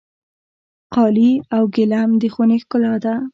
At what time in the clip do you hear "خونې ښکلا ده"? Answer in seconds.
2.33-3.15